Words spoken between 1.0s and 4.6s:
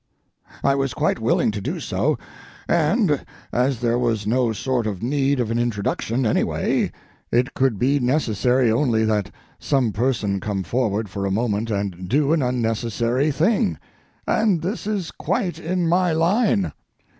willing to do so, and, as there was no